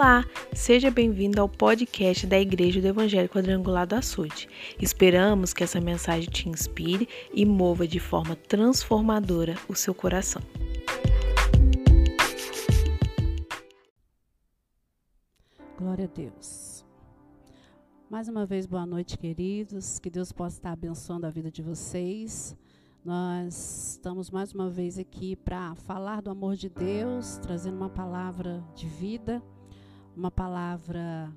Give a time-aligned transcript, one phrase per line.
[0.00, 4.48] Olá, seja bem-vindo ao podcast da Igreja do Evangelho Quadrangular do Açude.
[4.80, 10.40] Esperamos que essa mensagem te inspire e mova de forma transformadora o seu coração.
[15.76, 16.82] Glória a Deus.
[18.08, 19.98] Mais uma vez, boa noite, queridos.
[19.98, 22.56] Que Deus possa estar abençoando a vida de vocês.
[23.04, 28.64] Nós estamos mais uma vez aqui para falar do amor de Deus, trazendo uma palavra
[28.74, 29.42] de vida
[30.16, 31.32] uma palavra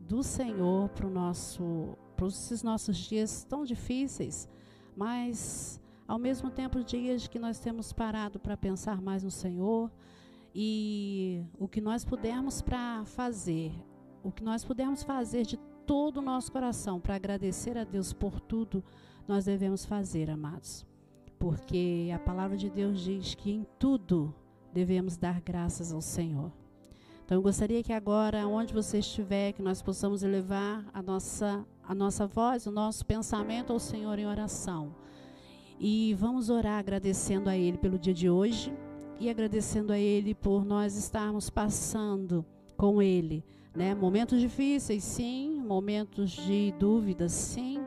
[0.00, 1.96] do Senhor para nosso,
[2.26, 4.48] esses nossos dias tão difíceis,
[4.96, 9.90] mas ao mesmo tempo dias que nós temos parado para pensar mais no Senhor
[10.54, 13.72] e o que nós pudermos para fazer,
[14.22, 18.40] o que nós pudermos fazer de todo o nosso coração para agradecer a Deus por
[18.40, 18.82] tudo,
[19.26, 20.86] nós devemos fazer, amados.
[21.38, 24.34] Porque a palavra de Deus diz que em tudo
[24.72, 26.50] devemos dar graças ao Senhor.
[27.28, 31.94] Então eu gostaria que agora, onde você estiver, que nós possamos elevar a nossa, a
[31.94, 34.94] nossa voz, o nosso pensamento ao Senhor em oração.
[35.78, 38.72] E vamos orar agradecendo a Ele pelo dia de hoje
[39.20, 42.46] e agradecendo a Ele por nós estarmos passando
[42.78, 43.44] com Ele.
[43.76, 43.94] Né?
[43.94, 47.78] Momentos difíceis, sim, momentos de dúvidas, sim,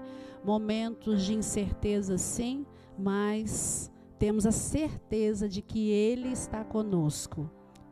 [0.45, 2.63] momentos de incerteza, sim,
[2.95, 7.49] mas temos a certeza de que Ele está conosco.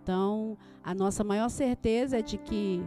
[0.10, 2.84] Então, a nossa maior certeza é de que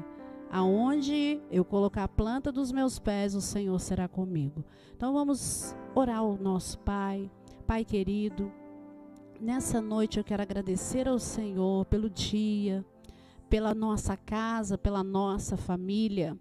[0.50, 4.64] aonde eu colocar a planta dos meus pés, o Senhor será comigo.
[4.96, 7.30] Então, vamos orar ao nosso Pai,
[7.64, 8.50] Pai querido.
[9.40, 12.84] Nessa noite eu quero agradecer ao Senhor pelo dia,
[13.48, 16.36] pela nossa casa, pela nossa família.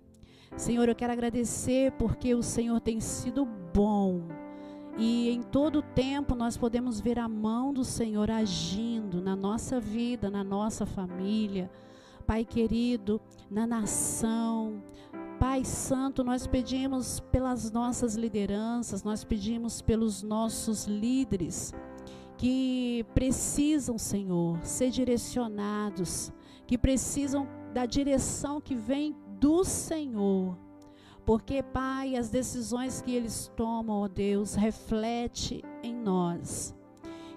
[0.57, 4.23] Senhor, eu quero agradecer porque o Senhor tem sido bom
[4.97, 10.29] e em todo tempo nós podemos ver a mão do Senhor agindo na nossa vida,
[10.29, 11.69] na nossa família.
[12.25, 13.19] Pai querido,
[13.49, 14.83] na nação.
[15.39, 21.73] Pai Santo, nós pedimos pelas nossas lideranças, nós pedimos pelos nossos líderes
[22.37, 26.31] que precisam, Senhor, ser direcionados,
[26.67, 30.57] que precisam da direção que vem do Senhor.
[31.25, 36.75] Porque, Pai, as decisões que eles tomam, ó Deus, reflete em nós.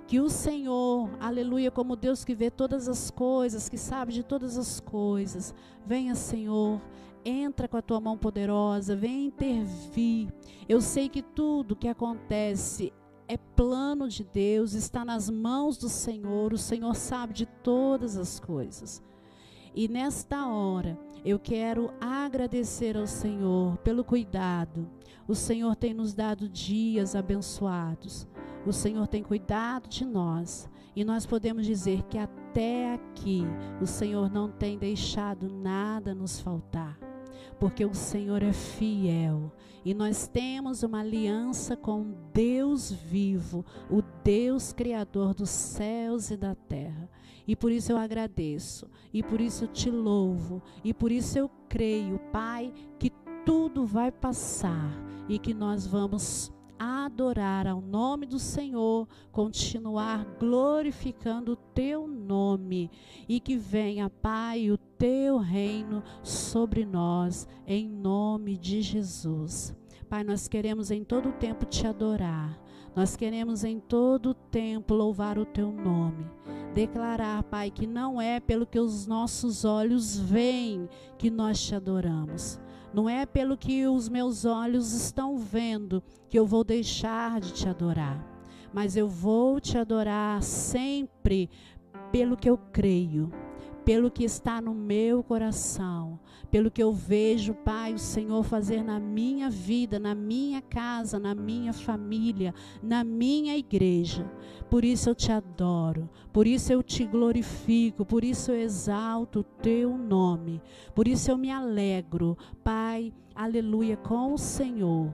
[0.06, 4.58] Que o Senhor, aleluia, como Deus que vê todas as coisas, que sabe de todas
[4.58, 5.54] as coisas,
[5.86, 6.80] venha, Senhor,
[7.24, 10.32] entra com a tua mão poderosa, venha intervir.
[10.68, 12.92] Eu sei que tudo que acontece
[13.26, 18.38] é plano de Deus, está nas mãos do Senhor, o Senhor sabe de todas as
[18.38, 19.02] coisas.
[19.74, 24.88] E nesta hora, eu quero agradecer ao Senhor pelo cuidado.
[25.26, 28.28] O Senhor tem nos dado dias abençoados.
[28.64, 30.70] O Senhor tem cuidado de nós.
[30.94, 33.42] E nós podemos dizer que até aqui
[33.80, 36.96] o Senhor não tem deixado nada nos faltar.
[37.58, 39.52] Porque o Senhor é fiel
[39.84, 46.54] e nós temos uma aliança com Deus vivo, o Deus criador dos céus e da
[46.54, 47.10] terra.
[47.46, 51.50] E por isso eu agradeço, e por isso eu te louvo, e por isso eu
[51.68, 53.12] creio, Pai, que
[53.44, 54.90] tudo vai passar
[55.28, 62.90] e que nós vamos adorar ao nome do Senhor, continuar glorificando o teu nome
[63.28, 69.74] e que venha, Pai, o teu reino sobre nós, em nome de Jesus.
[70.08, 72.58] Pai, nós queremos em todo o tempo te adorar.
[72.94, 76.24] Nós queremos em todo o tempo louvar o teu nome.
[76.72, 82.60] Declarar, Pai, que não é pelo que os nossos olhos veem que nós te adoramos.
[82.94, 87.68] Não é pelo que os meus olhos estão vendo que eu vou deixar de te
[87.68, 88.24] adorar.
[88.72, 91.50] Mas eu vou te adorar sempre
[92.12, 93.32] pelo que eu creio
[93.84, 96.18] pelo que está no meu coração,
[96.50, 101.34] pelo que eu vejo, Pai, o Senhor fazer na minha vida, na minha casa, na
[101.34, 104.24] minha família, na minha igreja.
[104.70, 109.44] Por isso eu te adoro, por isso eu te glorifico, por isso eu exalto o
[109.44, 110.62] teu nome,
[110.94, 115.12] por isso eu me alegro, Pai, aleluia, com o Senhor.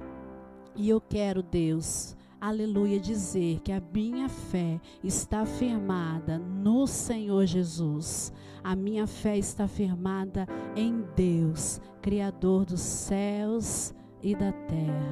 [0.76, 8.32] E eu quero, Deus, aleluia, dizer que a minha fé está firmada no Senhor Jesus.
[8.62, 15.10] A minha fé está firmada em Deus, Criador dos céus e da terra.